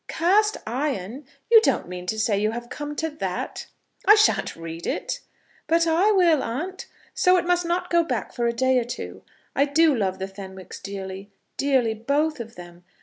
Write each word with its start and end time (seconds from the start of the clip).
Cast 0.07 0.57
Iron! 0.65 1.25
You 1.51 1.61
don't 1.61 1.87
mean 1.87 2.07
to 2.07 2.17
say 2.19 2.35
you 2.39 2.49
have 2.53 2.71
come 2.71 2.95
to 2.95 3.07
that?" 3.09 3.67
"I 4.07 4.15
shan't 4.15 4.55
read 4.55 4.87
it." 4.87 5.19
"But 5.67 5.85
I 5.85 6.11
will, 6.11 6.41
aunt. 6.41 6.87
So 7.13 7.37
it 7.37 7.45
must 7.45 7.67
not 7.67 7.91
go 7.91 8.03
back 8.03 8.33
for 8.33 8.47
a 8.47 8.51
day 8.51 8.79
or 8.79 8.83
two. 8.83 9.21
I 9.55 9.65
do 9.65 9.95
love 9.95 10.17
the 10.17 10.27
Fenwicks, 10.27 10.79
dearly, 10.81 11.29
dearly, 11.55 11.93
both 11.93 12.39
of 12.39 12.55
them. 12.55 12.83